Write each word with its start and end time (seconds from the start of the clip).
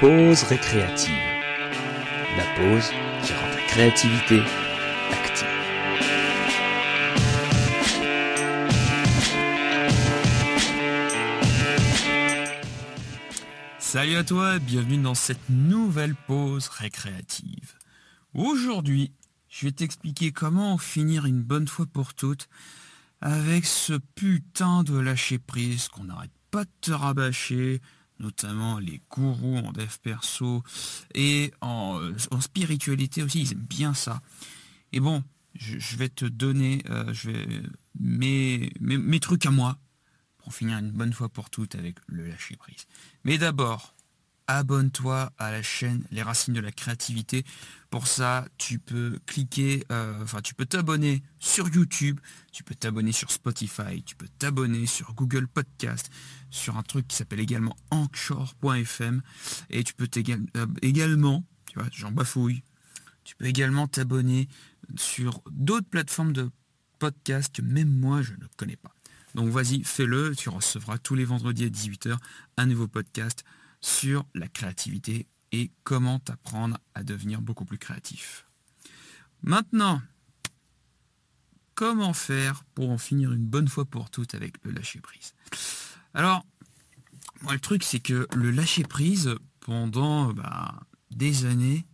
pause 0.00 0.44
récréative. 0.44 1.12
La 2.36 2.44
pause 2.54 2.90
qui 3.24 3.32
rend 3.32 3.50
ta 3.50 3.62
créativité 3.66 4.40
active. 5.10 5.48
Salut 13.80 14.14
à 14.14 14.22
toi, 14.22 14.60
bienvenue 14.60 14.98
dans 14.98 15.16
cette 15.16 15.48
nouvelle 15.48 16.14
pause 16.14 16.68
récréative. 16.68 17.74
Aujourd'hui, 18.34 19.10
je 19.48 19.66
vais 19.66 19.72
t'expliquer 19.72 20.30
comment 20.30 20.78
finir 20.78 21.26
une 21.26 21.42
bonne 21.42 21.66
fois 21.66 21.86
pour 21.86 22.14
toutes 22.14 22.48
avec 23.20 23.66
ce 23.66 23.94
putain 24.14 24.84
de 24.84 24.96
lâcher 24.96 25.40
prise 25.40 25.88
qu'on 25.88 26.04
n'arrête 26.04 26.30
pas 26.52 26.62
de 26.64 26.70
te 26.82 26.92
rabâcher, 26.92 27.80
notamment 28.18 28.78
les 28.78 29.00
gourous 29.10 29.58
en 29.58 29.72
dev 29.72 29.90
perso 30.02 30.62
et 31.14 31.52
en, 31.60 32.00
en, 32.30 32.40
spiritualité 32.40 33.22
aussi, 33.22 33.42
ils 33.42 33.52
aiment 33.52 33.66
bien 33.68 33.94
ça. 33.94 34.20
Et 34.92 35.00
bon, 35.00 35.22
je, 35.54 35.96
vais 35.96 36.08
te 36.08 36.24
donner 36.24 36.82
euh, 36.88 37.12
mes, 37.98 39.20
trucs 39.20 39.46
à 39.46 39.50
moi 39.50 39.78
pour 40.38 40.54
finir 40.54 40.78
une 40.78 40.90
bonne 40.90 41.12
fois 41.12 41.28
pour 41.28 41.50
toutes 41.50 41.74
avec 41.74 41.96
le 42.06 42.26
lâcher 42.28 42.56
prise. 42.56 42.86
Mais 43.24 43.38
d'abord, 43.38 43.94
abonne-toi 44.48 45.30
à 45.38 45.52
la 45.52 45.62
chaîne 45.62 46.02
Les 46.10 46.22
Racines 46.22 46.54
de 46.54 46.60
la 46.60 46.72
Créativité. 46.72 47.44
Pour 47.90 48.06
ça, 48.06 48.46
tu 48.56 48.78
peux 48.78 49.18
cliquer, 49.26 49.84
euh, 49.92 50.22
enfin 50.22 50.40
tu 50.40 50.54
peux 50.54 50.66
t'abonner 50.66 51.22
sur 51.38 51.68
YouTube, 51.68 52.18
tu 52.50 52.64
peux 52.64 52.74
t'abonner 52.74 53.12
sur 53.12 53.30
Spotify, 53.30 54.02
tu 54.04 54.16
peux 54.16 54.28
t'abonner 54.38 54.86
sur 54.86 55.14
Google 55.14 55.46
Podcast, 55.46 56.10
sur 56.50 56.76
un 56.76 56.82
truc 56.82 57.06
qui 57.06 57.16
s'appelle 57.16 57.40
également 57.40 57.76
Anchor.fm 57.90 59.22
et 59.70 59.84
tu 59.84 59.94
peux 59.94 60.08
euh, 60.16 60.66
également, 60.82 61.44
tu 61.66 61.78
vois, 61.78 61.88
j'en 61.92 62.10
bafouille, 62.10 62.62
tu 63.24 63.36
peux 63.36 63.46
également 63.46 63.86
t'abonner 63.86 64.48
sur 64.96 65.42
d'autres 65.50 65.88
plateformes 65.88 66.32
de 66.32 66.50
podcast 66.98 67.54
que 67.54 67.62
même 67.62 67.90
moi 67.90 68.22
je 68.22 68.32
ne 68.32 68.46
connais 68.56 68.76
pas. 68.76 68.94
Donc 69.34 69.50
vas-y, 69.50 69.84
fais-le, 69.84 70.34
tu 70.34 70.48
recevras 70.48 70.98
tous 70.98 71.14
les 71.14 71.24
vendredis 71.24 71.64
à 71.64 71.68
18h 71.68 72.16
un 72.56 72.66
nouveau 72.66 72.88
podcast 72.88 73.44
sur 73.80 74.26
la 74.34 74.48
créativité 74.48 75.26
et 75.52 75.70
comment 75.84 76.18
t'apprendre 76.18 76.78
à 76.94 77.02
devenir 77.02 77.40
beaucoup 77.40 77.64
plus 77.64 77.78
créatif. 77.78 78.46
Maintenant, 79.42 80.02
comment 81.74 82.12
faire 82.12 82.64
pour 82.74 82.90
en 82.90 82.98
finir 82.98 83.32
une 83.32 83.46
bonne 83.46 83.68
fois 83.68 83.84
pour 83.84 84.10
toutes 84.10 84.34
avec 84.34 84.62
le 84.64 84.72
lâcher 84.72 85.00
prise 85.00 85.34
Alors, 86.12 86.44
moi 87.42 87.52
le 87.52 87.60
truc 87.60 87.84
c'est 87.84 88.00
que 88.00 88.26
le 88.34 88.50
lâcher 88.50 88.82
prise 88.82 89.34
pendant 89.60 90.32
bah, 90.32 90.80
des 91.10 91.44
années, 91.44 91.84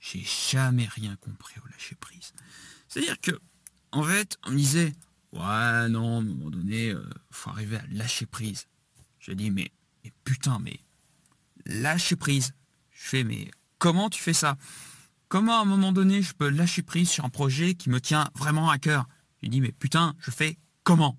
j'ai 0.00 0.24
jamais 0.50 0.86
rien 0.86 1.16
compris 1.16 1.54
au 1.64 1.68
lâcher 1.68 1.94
prise. 1.94 2.32
C'est-à-dire 2.88 3.20
que, 3.20 3.38
en 3.92 4.02
fait, 4.02 4.36
on 4.44 4.50
me 4.50 4.56
disait, 4.56 4.92
ouais 5.32 5.88
non, 5.88 6.16
à 6.16 6.18
un 6.18 6.22
moment 6.22 6.50
donné, 6.50 6.90
euh, 6.90 7.08
faut 7.30 7.50
arriver 7.50 7.76
à 7.76 7.86
lâcher 7.92 8.26
prise. 8.26 8.66
Je 9.20 9.32
dis, 9.32 9.50
mais 9.50 9.70
et 10.04 10.12
putain, 10.24 10.58
mais 10.58 10.80
lâcher 11.66 12.16
prise. 12.16 12.54
Je 12.90 13.08
fais, 13.08 13.24
mais 13.24 13.50
comment 13.78 14.10
tu 14.10 14.20
fais 14.20 14.32
ça? 14.32 14.56
Comment 15.28 15.58
à 15.58 15.62
un 15.62 15.64
moment 15.64 15.92
donné 15.92 16.22
je 16.22 16.34
peux 16.34 16.48
lâcher 16.48 16.82
prise 16.82 17.08
sur 17.08 17.24
un 17.24 17.30
projet 17.30 17.74
qui 17.74 17.90
me 17.90 18.00
tient 18.00 18.30
vraiment 18.34 18.70
à 18.70 18.78
cœur? 18.78 19.08
Je 19.42 19.48
dis, 19.48 19.60
mais 19.60 19.72
putain, 19.72 20.14
je 20.20 20.30
fais 20.30 20.58
comment? 20.84 21.18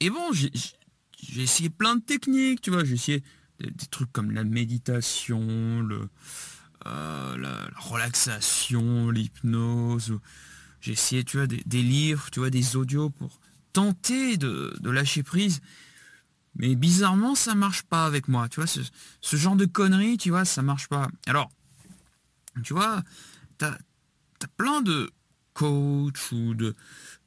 Et 0.00 0.10
bon, 0.10 0.32
j'ai 0.32 0.50
essayé 1.42 1.70
plein 1.70 1.96
de 1.96 2.02
techniques, 2.02 2.60
tu 2.60 2.70
vois, 2.70 2.84
j'ai 2.84 2.94
essayé 2.94 3.22
des, 3.60 3.86
trucs 3.86 4.12
comme 4.12 4.32
la 4.32 4.44
méditation, 4.44 5.80
le, 5.82 6.08
euh, 6.86 7.36
la, 7.38 7.70
relaxation, 7.76 9.10
l'hypnose. 9.10 10.18
J'ai 10.80 10.92
essayé, 10.92 11.24
tu 11.24 11.36
vois, 11.36 11.46
des, 11.46 11.82
livres, 11.82 12.28
tu 12.30 12.40
vois, 12.40 12.50
des 12.50 12.76
audios 12.76 13.10
pour 13.10 13.40
tenter 13.72 14.36
de 14.36 14.90
lâcher 14.90 15.22
prise. 15.22 15.60
Mais 16.54 16.74
bizarrement, 16.74 17.34
ça 17.34 17.54
marche 17.54 17.82
pas 17.82 18.04
avec 18.04 18.28
moi. 18.28 18.48
Tu 18.48 18.60
vois, 18.60 18.66
ce, 18.66 19.36
genre 19.36 19.56
de 19.56 19.64
conneries, 19.64 20.18
tu 20.18 20.30
vois, 20.30 20.44
ça 20.44 20.62
marche 20.62 20.88
pas. 20.88 21.08
Alors, 21.26 21.50
tu 22.62 22.74
vois, 22.74 23.02
tu 23.58 23.64
as, 23.64 23.78
plein 24.56 24.82
de 24.82 25.10
coachs 25.54 26.32
ou 26.32 26.54
de, 26.54 26.74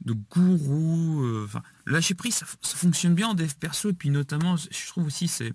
de 0.01 0.13
gourous. 0.13 1.23
Euh, 1.23 1.45
enfin, 1.45 1.63
lâcher 1.85 2.13
prise, 2.13 2.35
ça, 2.35 2.45
fonctionne 2.61 3.15
bien 3.15 3.29
en 3.29 3.33
dev 3.33 3.51
perso. 3.59 3.89
Et 3.89 3.93
puis 3.93 4.09
notamment, 4.09 4.57
je 4.57 4.87
trouve 4.87 5.07
aussi, 5.07 5.27
c'est 5.27 5.53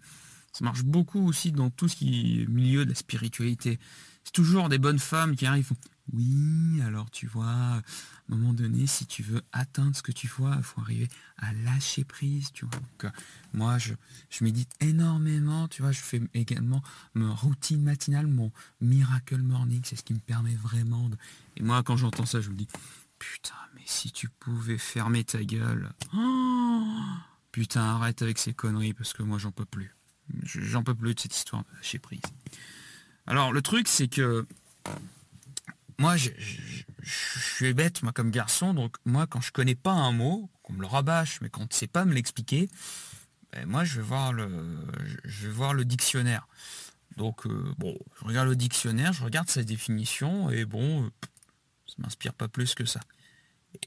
ça 0.53 0.65
marche 0.65 0.83
beaucoup 0.83 1.27
aussi 1.27 1.53
dans 1.53 1.71
tout 1.71 1.89
ce 1.89 1.97
qui 1.97 2.43
est 2.43 2.47
milieu 2.47 2.85
de 2.85 2.91
la 2.91 2.97
spiritualité. 2.97 3.79
C'est 4.25 4.33
toujours 4.33 4.69
des 4.69 4.79
bonnes 4.79 4.99
femmes 4.99 5.35
qui 5.35 5.47
arrivent, 5.47 5.73
oui, 6.13 6.81
alors 6.83 7.11
tu 7.11 7.27
vois, 7.27 7.47
à 7.47 7.77
un 7.79 7.83
moment 8.29 8.53
donné, 8.53 8.87
si 8.87 9.07
tu 9.07 9.23
veux 9.23 9.43
atteindre 9.53 9.97
ce 9.97 10.03
que 10.03 10.13
tu 10.13 10.27
vois, 10.29 10.55
il 10.57 10.63
faut 10.63 10.81
arriver 10.81 11.09
à 11.39 11.53
lâcher 11.53 12.05
prise, 12.05 12.53
tu 12.53 12.67
vois. 12.67 12.81
Euh, 13.05 13.11
moi, 13.53 13.79
je, 13.79 13.95
je 14.29 14.45
médite 14.45 14.71
énormément, 14.81 15.69
tu 15.69 15.83
vois, 15.83 15.93
je 15.93 16.01
fais 16.01 16.21
également 16.35 16.83
ma 17.15 17.33
routine 17.33 17.83
matinale, 17.83 18.27
mon 18.27 18.53
miracle 18.81 19.39
morning, 19.39 19.81
c'est 19.85 19.97
ce 19.97 20.03
qui 20.03 20.15
me 20.15 20.21
permet 20.21 20.55
vraiment 20.55 21.09
de... 21.09 21.17
Et 21.57 21.63
moi, 21.63 21.83
quand 21.83 21.97
j'entends 21.97 22.27
ça, 22.27 22.41
je 22.41 22.51
me 22.51 22.57
dis, 22.57 22.69
putain, 23.19 23.55
mais 23.75 23.83
si 23.87 24.11
tu 24.11 24.29
pouvais 24.29 24.79
fermer 24.79 25.25
ta 25.25 25.43
gueule, 25.45 25.93
oh, 26.15 26.87
putain, 27.53 27.83
arrête 27.83 28.23
avec 28.23 28.39
ces 28.39 28.53
conneries, 28.53 28.95
parce 28.95 29.13
que 29.13 29.23
moi, 29.23 29.39
j'en 29.39 29.53
peux 29.53 29.65
plus. 29.65 29.95
J'en 30.45 30.83
peux 30.83 30.95
plus 30.95 31.15
de 31.15 31.21
cette 31.21 31.37
histoire 31.37 31.65
de 31.65 31.77
lâcher 31.77 31.99
prise. 31.99 32.21
Alors, 33.27 33.53
le 33.53 33.63
truc, 33.63 33.89
c'est 33.89 34.09
que 34.09 34.47
moi, 35.99 36.17
je, 36.17 36.31
suis 37.03 37.75
bête, 37.75 38.03
moi, 38.03 38.13
comme 38.13 38.31
garçon, 38.31 38.73
donc 38.75 38.97
moi, 39.05 39.27
quand 39.27 39.41
je 39.41 39.53
connais 39.53 39.75
pas 39.75 39.93
un 39.93 40.13
mot, 40.13 40.51
qu'on 40.63 40.73
me 40.73 40.81
le 40.81 40.87
rabâche, 40.87 41.41
mais 41.43 41.51
qu'on 41.51 41.65
ne 41.65 41.73
sait 41.73 41.87
pas 41.87 42.05
me 42.05 42.15
l'expliquer, 42.15 42.69
ben, 43.53 43.67
moi, 43.67 43.85
je 43.85 43.97
vais 43.97 44.07
voir 44.07 44.33
le, 44.33 44.49
je 45.25 45.47
vais 45.47 45.53
voir 45.53 45.75
le 45.75 45.85
dictionnaire. 45.85 46.49
Donc, 47.17 47.47
euh, 47.47 47.75
bon, 47.77 47.97
je 48.19 48.25
regarde 48.25 48.49
le 48.49 48.57
dictionnaire, 48.57 49.13
je 49.13 49.23
regarde 49.23 49.51
sa 49.51 49.63
définition, 49.63 50.51
et 50.51 50.65
bon, 50.65 51.05
euh, 51.05 51.11
ça 51.87 51.97
m'inspire 51.99 52.33
pas 52.33 52.49
plus 52.49 52.75
que 52.75 52.87
ça. 52.87 53.01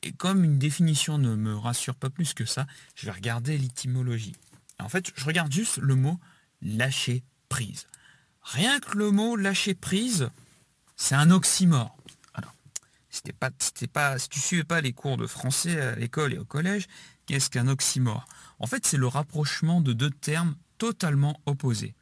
Et 0.04 0.12
comme 0.12 0.44
une 0.44 0.60
définition 0.60 1.18
ne 1.18 1.36
me 1.36 1.56
rassure 1.56 1.96
pas 1.96 2.10
plus 2.10 2.34
que 2.34 2.46
ça, 2.46 2.68
je 2.96 3.08
vais 3.08 3.12
regarder 3.12 3.58
l'étymologie. 3.58 4.36
En 4.80 4.90
fait, 4.90 5.12
je 5.16 5.26
regarde 5.26 5.52
juste 5.52 5.78
le 5.78 5.96
mot 5.96 6.20
lâcher 6.64 7.24
prise. 7.50 7.88
Rien 8.42 8.80
que 8.80 8.98
le 8.98 9.12
mot 9.12 9.36
lâcher 9.36 9.76
prise, 9.76 10.30
c'est 10.96 11.16
un 11.16 11.30
oxymore 11.32 11.96
c'était 13.14 13.32
pas, 13.32 13.52
pas, 13.94 14.18
si 14.18 14.28
tu 14.28 14.40
suivais 14.40 14.64
pas 14.64 14.82
les 14.82 14.92
cours 14.92 15.18
de 15.18 15.28
français 15.28 15.80
à 15.80 15.96
l'école 15.96 16.34
et 16.34 16.40
au 16.40 16.46
collège, 16.46 16.88
qu'est-ce 17.28 17.52
qu'un 17.52 17.68
oxymore? 17.68 18.26
En 18.58 18.66
fait, 18.66 18.88
c'est 18.88 18.98
le 18.98 19.06
rapprochement 19.06 19.82
de 19.82 19.94
deux 19.94 20.10
termes 20.10 20.56
totalement 20.80 21.40
opposés. 21.46 21.94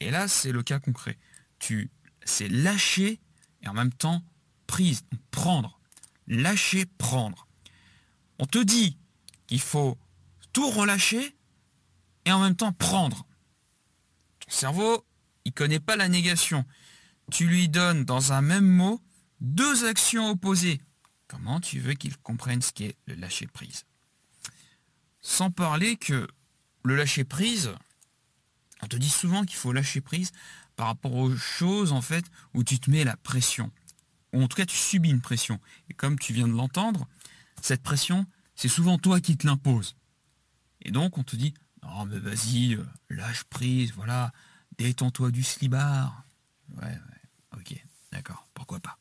Et 0.00 0.10
là, 0.10 0.28
c'est 0.28 0.52
le 0.52 0.62
cas 0.62 0.78
concret. 0.78 1.16
Tu, 1.58 1.90
c'est 2.24 2.48
lâcher 2.48 3.20
et 3.62 3.68
en 3.68 3.72
même 3.72 3.92
temps 3.92 4.22
prise, 4.66 5.02
prendre. 5.30 5.80
Lâcher, 6.26 6.84
prendre. 6.98 7.46
On 8.38 8.44
te 8.44 8.58
dit 8.58 8.98
qu'il 9.46 9.60
faut 9.60 9.96
tout 10.52 10.68
relâcher 10.68 11.34
et 12.26 12.32
en 12.32 12.40
même 12.40 12.54
temps 12.54 12.72
prendre. 12.72 13.24
Ton 14.50 14.56
cerveau, 14.56 15.06
il 15.44 15.52
connaît 15.52 15.78
pas 15.78 15.94
la 15.94 16.08
négation. 16.08 16.64
Tu 17.30 17.46
lui 17.46 17.68
donnes 17.68 18.04
dans 18.04 18.32
un 18.32 18.42
même 18.42 18.66
mot 18.66 19.00
deux 19.40 19.86
actions 19.86 20.30
opposées. 20.30 20.80
Comment 21.28 21.60
tu 21.60 21.78
veux 21.78 21.94
qu'ils 21.94 22.16
comprennent 22.18 22.60
ce 22.60 22.72
qu'est 22.72 22.96
le 23.06 23.14
lâcher-prise? 23.14 23.84
Sans 25.20 25.52
parler 25.52 25.96
que 25.96 26.26
le 26.82 26.96
lâcher-prise, 26.96 27.70
on 28.82 28.88
te 28.88 28.96
dit 28.96 29.08
souvent 29.08 29.44
qu'il 29.44 29.56
faut 29.56 29.72
lâcher 29.72 30.00
prise 30.00 30.32
par 30.74 30.88
rapport 30.88 31.14
aux 31.14 31.36
choses 31.36 31.92
en 31.92 32.02
fait 32.02 32.24
où 32.52 32.64
tu 32.64 32.80
te 32.80 32.90
mets 32.90 33.04
la 33.04 33.16
pression. 33.16 33.70
Ou 34.32 34.42
en 34.42 34.48
tout 34.48 34.56
cas 34.56 34.66
tu 34.66 34.76
subis 34.76 35.10
une 35.10 35.20
pression. 35.20 35.60
Et 35.88 35.94
comme 35.94 36.18
tu 36.18 36.32
viens 36.32 36.48
de 36.48 36.54
l'entendre, 36.54 37.06
cette 37.62 37.82
pression, 37.82 38.26
c'est 38.56 38.68
souvent 38.68 38.98
toi 38.98 39.20
qui 39.20 39.36
te 39.36 39.46
l'impose. 39.46 39.94
Et 40.82 40.90
donc 40.90 41.18
on 41.18 41.22
te 41.22 41.36
dit, 41.36 41.54
non 41.82 42.06
mais 42.06 42.18
vas-y, 42.18 42.74
euh, 42.74 42.84
lâche 43.10 43.44
prise, 43.44 43.92
voilà, 43.92 44.32
détends-toi 44.78 45.30
du 45.30 45.42
slibard. 45.42 46.24
Ouais, 46.76 46.84
ouais, 46.84 47.58
ok, 47.58 47.84
d'accord, 48.12 48.48
pourquoi 48.54 48.80
pas. 48.80 48.98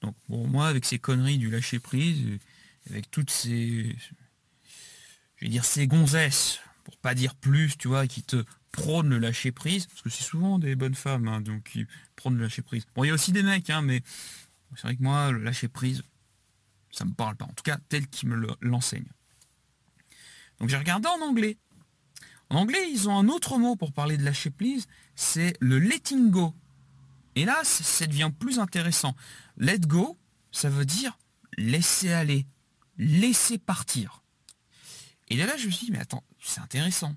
Donc 0.00 0.16
pour 0.26 0.48
moi, 0.48 0.68
avec 0.68 0.84
ces 0.84 0.98
conneries 0.98 1.38
du 1.38 1.50
lâcher 1.50 1.78
prise, 1.78 2.38
avec 2.90 3.10
toutes 3.10 3.30
ces, 3.30 3.96
je 5.36 5.44
vais 5.44 5.48
dire 5.48 5.64
ces 5.64 5.86
gonzesses, 5.86 6.60
pour 6.84 6.96
pas 6.96 7.14
dire 7.14 7.34
plus, 7.34 7.76
tu 7.78 7.88
vois, 7.88 8.06
qui 8.06 8.22
te 8.22 8.44
prônent 8.72 9.10
le 9.10 9.18
lâcher 9.18 9.52
prise, 9.52 9.86
parce 9.86 10.02
que 10.02 10.10
c'est 10.10 10.24
souvent 10.24 10.58
des 10.58 10.74
bonnes 10.74 10.94
femmes, 10.94 11.28
hein, 11.28 11.40
donc 11.40 11.64
qui 11.64 11.86
prônent 12.16 12.36
le 12.36 12.42
lâcher 12.42 12.62
prise. 12.62 12.84
Bon, 12.94 13.04
il 13.04 13.08
y 13.08 13.10
a 13.10 13.14
aussi 13.14 13.32
des 13.32 13.42
mecs, 13.42 13.70
hein, 13.70 13.82
mais 13.82 14.02
c'est 14.74 14.82
vrai 14.82 14.96
que 14.96 15.02
moi, 15.02 15.30
le 15.30 15.38
lâcher 15.38 15.68
prise, 15.68 16.02
ça 16.90 17.04
me 17.04 17.12
parle 17.12 17.36
pas. 17.36 17.44
En 17.44 17.52
tout 17.52 17.62
cas, 17.62 17.78
tel 17.88 18.08
qu'ils 18.08 18.28
me 18.28 18.46
l'enseigne. 18.60 19.06
Donc 20.62 20.70
j'ai 20.70 20.76
regardé 20.76 21.08
en 21.08 21.20
anglais. 21.20 21.58
En 22.48 22.58
anglais, 22.58 22.88
ils 22.88 23.08
ont 23.08 23.18
un 23.18 23.28
autre 23.28 23.58
mot 23.58 23.74
pour 23.74 23.92
parler 23.92 24.16
de 24.16 24.24
lâcher 24.24 24.50
prise, 24.50 24.86
c'est 25.16 25.56
le 25.58 25.80
letting 25.80 26.30
go. 26.30 26.54
Et 27.34 27.44
là, 27.44 27.64
ça 27.64 28.06
devient 28.06 28.30
plus 28.38 28.60
intéressant. 28.60 29.16
Let 29.56 29.80
go, 29.80 30.16
ça 30.52 30.70
veut 30.70 30.84
dire 30.84 31.18
laisser 31.58 32.12
aller, 32.12 32.46
laisser 32.96 33.58
partir. 33.58 34.22
Et 35.30 35.36
là, 35.36 35.56
je 35.56 35.66
me 35.66 35.72
suis 35.72 35.86
dit, 35.86 35.92
mais 35.92 35.98
attends, 35.98 36.22
c'est 36.40 36.60
intéressant. 36.60 37.16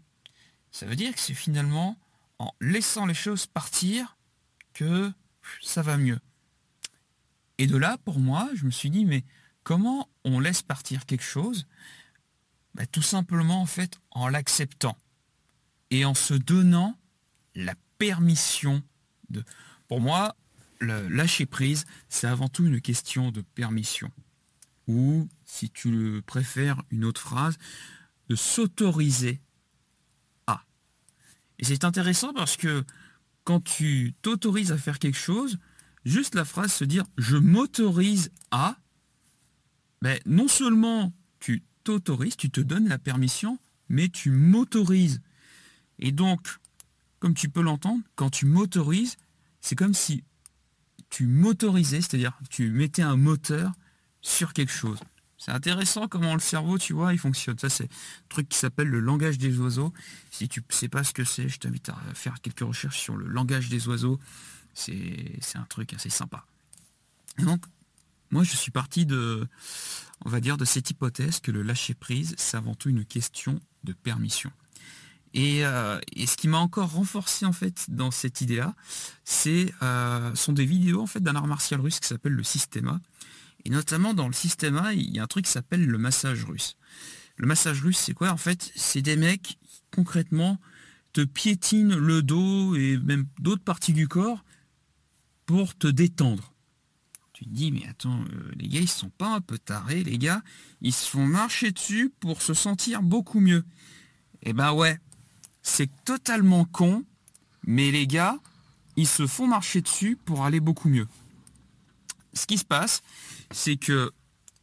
Ça 0.71 0.87
veut 0.87 0.95
dire 0.95 1.13
que 1.13 1.19
c'est 1.19 1.35
finalement 1.35 1.99
en 2.39 2.51
laissant 2.61 3.05
les 3.05 3.13
choses 3.13 3.45
partir 3.45 4.17
que 4.73 5.11
ça 5.61 5.83
va 5.83 5.97
mieux. 5.97 6.19
Et 7.59 7.67
de 7.67 7.77
là, 7.77 7.99
pour 8.05 8.17
moi, 8.17 8.49
je 8.55 8.65
me 8.65 8.71
suis 8.71 8.89
dit, 8.89 9.05
mais 9.05 9.23
comment 9.61 10.09
on 10.23 10.39
laisse 10.39 10.63
partir 10.63 11.05
quelque 11.05 11.23
chose 11.23 11.67
bah, 12.75 12.85
Tout 12.85 13.01
simplement, 13.01 13.61
en 13.61 13.65
fait, 13.65 13.99
en 14.11 14.27
l'acceptant 14.27 14.97
et 15.89 16.05
en 16.05 16.13
se 16.13 16.33
donnant 16.33 16.97
la 17.55 17.73
permission 17.97 18.83
de... 19.29 19.43
Pour 19.87 20.01
moi, 20.01 20.35
le 20.79 21.07
lâcher 21.07 21.45
prise, 21.45 21.85
c'est 22.09 22.27
avant 22.27 22.49
tout 22.49 22.65
une 22.65 22.81
question 22.81 23.31
de 23.31 23.41
permission. 23.41 24.11
Ou, 24.87 25.27
si 25.45 25.69
tu 25.69 26.21
préfères 26.25 26.81
une 26.91 27.05
autre 27.05 27.21
phrase, 27.21 27.57
de 28.29 28.35
s'autoriser 28.35 29.39
à. 30.47 30.63
Et 31.59 31.63
c'est 31.63 31.83
intéressant 31.83 32.33
parce 32.33 32.57
que 32.57 32.83
quand 33.43 33.63
tu 33.63 34.15
t'autorises 34.21 34.71
à 34.71 34.77
faire 34.77 34.99
quelque 34.99 35.17
chose, 35.17 35.59
juste 36.03 36.35
la 36.35 36.45
phrase 36.45 36.73
se 36.73 36.83
dire 36.83 37.05
je 37.17 37.37
m'autorise 37.37 38.31
à, 38.51 38.77
ben, 40.01 40.19
non 40.25 40.47
seulement 40.47 41.13
tu 41.39 41.63
t'autorises, 41.85 42.35
tu 42.35 42.49
te 42.49 42.59
donnes 42.59 42.89
la 42.89 42.97
permission, 42.97 43.57
mais 43.87 44.09
tu 44.09 44.31
m'autorises. 44.31 45.21
Et 45.99 46.11
donc, 46.11 46.57
comme 47.19 47.33
tu 47.33 47.47
peux 47.47 47.61
l'entendre, 47.61 48.03
quand 48.15 48.29
tu 48.29 48.45
m'autorises, 48.45 49.15
c'est 49.61 49.75
comme 49.75 49.93
si 49.93 50.23
tu 51.09 51.27
m'autorisais, 51.27 52.01
c'est-à-dire 52.01 52.37
tu 52.49 52.71
mettais 52.71 53.03
un 53.03 53.15
moteur 53.15 53.71
sur 54.21 54.53
quelque 54.53 54.71
chose. 54.71 54.99
C'est 55.37 55.51
intéressant 55.51 56.07
comment 56.07 56.33
le 56.33 56.39
cerveau, 56.39 56.79
tu 56.79 56.93
vois, 56.93 57.13
il 57.13 57.19
fonctionne. 57.19 57.59
Ça, 57.59 57.69
c'est 57.69 57.85
un 57.85 58.27
truc 58.29 58.49
qui 58.49 58.57
s'appelle 58.57 58.87
le 58.87 58.99
langage 58.99 59.37
des 59.37 59.59
oiseaux. 59.59 59.93
Si 60.31 60.49
tu 60.49 60.61
ne 60.61 60.73
sais 60.73 60.89
pas 60.89 61.03
ce 61.03 61.13
que 61.13 61.23
c'est, 61.23 61.47
je 61.47 61.59
t'invite 61.59 61.89
à 61.89 61.97
faire 62.15 62.41
quelques 62.41 62.61
recherches 62.61 62.99
sur 62.99 63.15
le 63.15 63.27
langage 63.27 63.69
des 63.69 63.87
oiseaux. 63.87 64.19
C'est 64.73 65.37
un 65.53 65.65
truc 65.69 65.93
assez 65.93 66.09
sympa. 66.09 66.45
Donc, 67.37 67.63
moi, 68.35 68.43
je 68.43 68.57
suis 68.57 68.71
parti 68.71 69.05
de, 69.05 69.47
on 70.25 70.29
va 70.29 70.41
dire, 70.41 70.57
de 70.57 70.65
cette 70.65 70.89
hypothèse 70.89 71.39
que 71.39 71.51
le 71.51 71.61
lâcher-prise, 71.61 72.35
c'est 72.37 72.57
avant 72.57 72.75
tout 72.75 72.89
une 72.89 73.05
question 73.05 73.61
de 73.85 73.93
permission. 73.93 74.51
Euh, 75.37 76.01
et, 76.13 76.27
ce 76.27 76.35
qui 76.35 76.49
m'a 76.49 76.57
encore 76.57 76.91
renforcé 76.91 77.45
en 77.45 77.53
fait 77.53 77.85
dans 77.87 78.11
cette 78.11 78.41
idée-là, 78.41 78.75
c'est 79.23 79.73
euh, 79.81 80.35
sont 80.35 80.51
des 80.51 80.65
vidéos 80.65 81.01
en 81.01 81.07
fait 81.07 81.21
d'un 81.21 81.35
art 81.35 81.47
martial 81.47 81.79
russe 81.79 82.01
qui 82.01 82.09
s'appelle 82.09 82.33
le 82.33 82.43
Systema. 82.43 82.99
Et 83.63 83.69
notamment 83.69 84.13
dans 84.13 84.27
le 84.27 84.33
Systema, 84.33 84.93
il 84.93 85.15
y 85.15 85.19
a 85.19 85.23
un 85.23 85.27
truc 85.27 85.45
qui 85.45 85.51
s'appelle 85.51 85.85
le 85.85 85.97
massage 85.97 86.43
russe. 86.43 86.75
Le 87.37 87.47
massage 87.47 87.81
russe, 87.81 87.99
c'est 87.99 88.13
quoi? 88.13 88.31
En 88.31 88.37
fait, 88.37 88.69
c'est 88.75 89.01
des 89.01 89.15
mecs 89.15 89.43
qui, 89.43 89.57
concrètement 89.91 90.59
te 91.13 91.21
piétinent 91.21 91.95
le 91.95 92.21
dos 92.21 92.75
et 92.75 92.97
même 92.97 93.27
d'autres 93.39 93.63
parties 93.63 93.93
du 93.93 94.09
corps 94.09 94.43
pour 95.45 95.73
te 95.73 95.87
détendre. 95.87 96.54
Tu 97.35 97.43
te 97.43 97.49
dis, 97.49 97.69
mais 97.69 97.85
attends, 97.85 98.23
euh, 98.31 98.51
les 98.55 98.69
gars, 98.69 98.79
ils 98.79 98.87
sont 98.87 99.09
pas 99.09 99.35
un 99.35 99.41
peu 99.41 99.57
tarés, 99.57 100.05
les 100.05 100.17
gars. 100.17 100.41
Ils 100.79 100.93
se 100.93 101.09
font 101.09 101.25
marcher 101.25 101.73
dessus 101.73 102.09
pour 102.21 102.41
se 102.41 102.53
sentir 102.53 103.01
beaucoup 103.01 103.41
mieux. 103.41 103.65
Eh 104.43 104.53
ben 104.53 104.71
ouais, 104.71 105.01
c'est 105.61 105.89
totalement 106.05 106.63
con, 106.63 107.03
mais 107.67 107.91
les 107.91 108.07
gars, 108.07 108.37
ils 108.95 109.07
se 109.07 109.27
font 109.27 109.47
marcher 109.47 109.81
dessus 109.81 110.15
pour 110.15 110.45
aller 110.45 110.61
beaucoup 110.61 110.87
mieux. 110.87 111.09
Ce 112.31 112.47
qui 112.47 112.57
se 112.57 112.63
passe, 112.63 113.01
c'est 113.51 113.75
que 113.75 114.13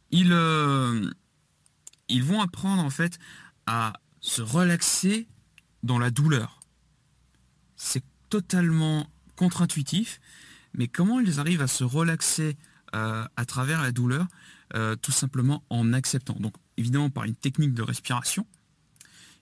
ils, 0.09 0.33
euh, 0.33 1.11
ils 2.09 2.23
vont 2.23 2.41
apprendre 2.41 2.83
en 2.83 2.89
fait 2.89 3.19
à 3.67 3.93
se 4.19 4.41
relaxer 4.41 5.27
dans 5.83 5.99
la 5.99 6.09
douleur. 6.09 6.59
C'est 7.75 8.03
totalement 8.29 9.07
contre-intuitif, 9.35 10.19
mais 10.73 10.87
comment 10.87 11.19
ils 11.19 11.39
arrivent 11.39 11.61
à 11.61 11.67
se 11.67 11.83
relaxer 11.83 12.57
euh, 12.95 13.25
à 13.35 13.45
travers 13.45 13.81
la 13.81 13.91
douleur 13.91 14.27
euh, 14.75 14.95
Tout 14.95 15.11
simplement 15.11 15.63
en 15.69 15.93
acceptant? 15.93 16.35
Donc 16.39 16.55
évidemment 16.77 17.09
par 17.09 17.25
une 17.25 17.35
technique 17.35 17.73
de 17.73 17.81
respiration, 17.81 18.45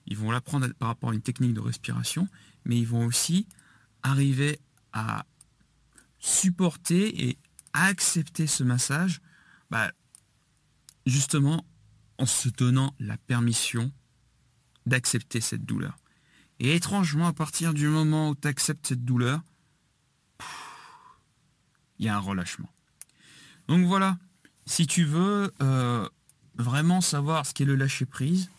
ils 0.06 0.16
vont 0.16 0.30
l'apprendre 0.30 0.68
par 0.74 0.88
rapport 0.88 1.10
à 1.10 1.14
une 1.14 1.22
technique 1.22 1.54
de 1.54 1.60
respiration, 1.60 2.28
mais 2.64 2.78
ils 2.78 2.86
vont 2.86 3.06
aussi 3.06 3.46
arriver 4.02 4.58
à 4.92 5.24
supporter 6.18 7.28
et 7.28 7.38
accepter 7.72 8.46
ce 8.46 8.62
massage, 8.64 9.20
bah, 9.70 9.92
justement 11.06 11.64
en 12.18 12.26
se 12.26 12.48
donnant 12.48 12.94
la 13.00 13.16
permission 13.16 13.92
d'accepter 14.86 15.40
cette 15.40 15.64
douleur. 15.64 15.96
Et 16.60 16.74
étrangement, 16.74 17.26
à 17.26 17.32
partir 17.32 17.74
du 17.74 17.88
moment 17.88 18.30
où 18.30 18.34
tu 18.34 18.46
acceptes 18.46 18.86
cette 18.86 19.04
douleur, 19.04 19.40
un 22.08 22.18
relâchement. 22.18 22.68
Donc 23.68 23.86
voilà, 23.86 24.18
si 24.66 24.86
tu 24.86 25.04
veux 25.04 25.52
euh, 25.60 26.08
vraiment 26.54 27.00
savoir 27.00 27.46
ce 27.46 27.54
qu'est 27.54 27.64
le 27.64 27.76
lâcher 27.76 28.06
prise, 28.06 28.50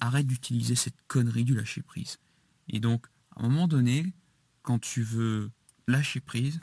arrête 0.00 0.26
d'utiliser 0.26 0.74
cette 0.74 1.00
connerie 1.06 1.44
du 1.44 1.54
lâcher 1.54 1.82
prise. 1.82 2.18
Et 2.68 2.80
donc, 2.80 3.06
à 3.36 3.40
un 3.40 3.48
moment 3.48 3.68
donné, 3.68 4.12
quand 4.62 4.78
tu 4.78 5.02
veux 5.02 5.50
lâcher 5.86 6.20
prise, 6.20 6.60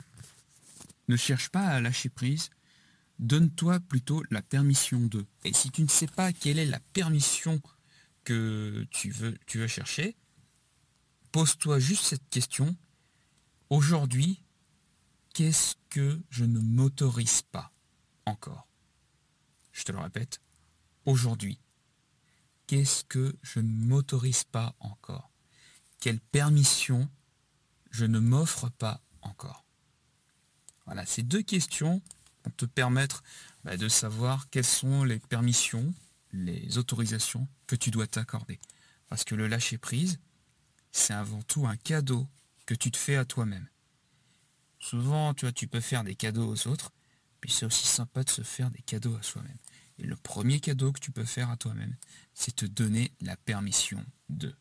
ne 1.08 1.16
cherche 1.16 1.48
pas 1.48 1.66
à 1.66 1.80
lâcher 1.80 2.08
prise, 2.08 2.50
donne-toi 3.18 3.80
plutôt 3.80 4.22
la 4.30 4.42
permission 4.42 5.00
de. 5.00 5.24
Et 5.44 5.52
si 5.52 5.70
tu 5.70 5.82
ne 5.82 5.88
sais 5.88 6.06
pas 6.06 6.32
quelle 6.32 6.58
est 6.58 6.66
la 6.66 6.80
permission 6.92 7.60
que 8.24 8.86
tu 8.90 9.10
veux, 9.10 9.36
tu 9.46 9.58
veux 9.58 9.66
chercher, 9.66 10.16
pose-toi 11.32 11.78
juste 11.78 12.04
cette 12.04 12.28
question. 12.30 12.76
Aujourd'hui, 13.70 14.42
qu'est-ce 15.38 15.76
que 15.88 16.20
je 16.30 16.44
ne 16.44 16.58
m'autorise 16.58 17.42
pas 17.42 17.70
encore? 18.26 18.66
Je 19.70 19.84
te 19.84 19.92
le 19.92 20.00
répète, 20.00 20.40
aujourd'hui, 21.04 21.60
qu'est-ce 22.66 23.04
que 23.04 23.36
je 23.42 23.60
ne 23.60 23.70
m'autorise 23.86 24.42
pas 24.42 24.74
encore? 24.80 25.30
Quelle 26.00 26.18
permission 26.18 27.08
je 27.92 28.04
ne 28.04 28.18
m'offre 28.18 28.68
pas 28.68 29.00
encore? 29.22 29.64
Voilà, 30.86 31.06
ces 31.06 31.22
deux 31.22 31.42
questions 31.42 32.02
vont 32.42 32.52
te 32.56 32.64
permettre 32.64 33.22
bah, 33.62 33.76
de 33.76 33.88
savoir 33.88 34.50
quelles 34.50 34.64
sont 34.64 35.04
les 35.04 35.20
permissions, 35.20 35.94
les 36.32 36.78
autorisations 36.78 37.46
que 37.68 37.76
tu 37.76 37.92
dois 37.92 38.08
t'accorder. 38.08 38.58
Parce 39.08 39.22
que 39.22 39.36
le 39.36 39.46
lâcher-prise, 39.46 40.18
c'est 40.90 41.14
avant 41.14 41.42
tout 41.42 41.64
un 41.68 41.76
cadeau 41.76 42.26
que 42.66 42.74
tu 42.74 42.90
te 42.90 42.96
fais 42.96 43.14
à 43.14 43.24
toi-même. 43.24 43.68
Souvent, 44.80 45.34
tu 45.34 45.44
vois, 45.44 45.52
tu 45.52 45.66
peux 45.66 45.80
faire 45.80 46.04
des 46.04 46.14
cadeaux 46.14 46.46
aux 46.46 46.68
autres, 46.68 46.92
puis 47.40 47.50
c'est 47.50 47.66
aussi 47.66 47.86
sympa 47.86 48.24
de 48.24 48.30
se 48.30 48.42
faire 48.42 48.70
des 48.70 48.82
cadeaux 48.82 49.16
à 49.16 49.22
soi-même. 49.22 49.56
Et 49.98 50.04
le 50.04 50.16
premier 50.16 50.60
cadeau 50.60 50.92
que 50.92 51.00
tu 51.00 51.10
peux 51.10 51.24
faire 51.24 51.50
à 51.50 51.56
toi-même, 51.56 51.96
c'est 52.34 52.54
te 52.54 52.66
donner 52.66 53.12
la 53.20 53.36
permission 53.36 54.04
de. 54.28 54.54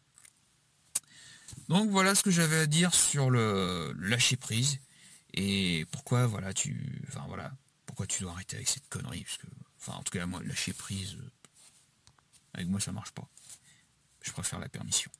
Donc 1.69 1.89
voilà 1.89 2.15
ce 2.15 2.23
que 2.23 2.31
j'avais 2.31 2.59
à 2.59 2.65
dire 2.65 2.93
sur 2.93 3.29
le 3.29 3.93
lâcher 3.99 4.35
prise 4.35 4.79
et 5.33 5.85
pourquoi 5.91 6.25
voilà 6.25 6.53
tu 6.53 7.03
enfin 7.07 7.23
voilà 7.27 7.51
pourquoi 7.85 8.07
tu 8.07 8.23
dois 8.23 8.31
arrêter 8.31 8.55
avec 8.55 8.67
cette 8.67 8.87
connerie 8.89 9.23
parce 9.23 9.37
que 9.37 9.47
enfin 9.79 9.93
en 9.93 10.03
tout 10.03 10.11
cas 10.11 10.25
moi 10.25 10.41
lâcher 10.43 10.73
prise 10.73 11.15
euh, 11.15 11.31
avec 12.53 12.67
moi 12.67 12.79
ça 12.79 12.91
marche 12.91 13.11
pas. 13.11 13.27
Je 14.21 14.31
préfère 14.31 14.59
la 14.59 14.69
permission. 14.69 15.11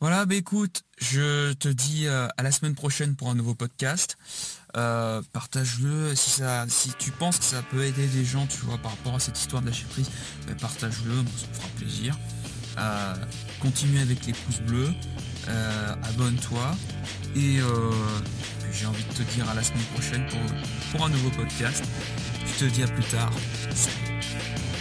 Voilà, 0.00 0.24
bah 0.24 0.34
écoute, 0.34 0.84
je 0.96 1.52
te 1.52 1.68
dis 1.68 2.06
euh, 2.06 2.26
à 2.38 2.42
la 2.42 2.52
semaine 2.52 2.74
prochaine 2.74 3.16
pour 3.16 3.28
un 3.28 3.34
nouveau 3.34 3.54
podcast. 3.54 4.16
Euh, 4.74 5.20
partage-le 5.34 6.14
si 6.14 6.30
ça 6.30 6.64
si 6.68 6.90
tu 6.98 7.10
penses 7.10 7.38
que 7.38 7.44
ça 7.44 7.60
peut 7.70 7.84
aider 7.84 8.06
des 8.06 8.24
gens, 8.24 8.46
tu 8.46 8.64
vois, 8.64 8.78
par 8.78 8.92
rapport 8.92 9.16
à 9.16 9.18
cette 9.18 9.38
histoire 9.38 9.60
de 9.60 9.66
lâcher 9.66 9.84
prise, 9.90 10.10
bah, 10.46 10.54
partage-le, 10.58 11.16
ça 11.16 11.46
me 11.48 11.54
fera 11.54 11.68
plaisir. 11.76 12.18
Euh, 12.78 13.14
continue 13.60 14.00
avec 14.00 14.24
les 14.24 14.32
pouces 14.32 14.60
bleus, 14.60 14.94
abonne-toi 16.04 16.74
et 17.36 17.58
j'ai 18.72 18.86
envie 18.86 19.04
de 19.04 19.12
te 19.12 19.22
dire 19.34 19.50
à 19.50 19.54
la 19.54 19.62
semaine 19.62 19.84
prochaine 19.92 20.26
pour, 20.28 20.40
pour 20.92 21.06
un 21.06 21.10
nouveau 21.10 21.30
podcast. 21.30 21.84
Je 22.46 22.64
te 22.64 22.70
dis 22.72 22.82
à 22.82 22.88
plus 22.88 23.04
tard. 23.04 23.32
Salut. 23.74 24.79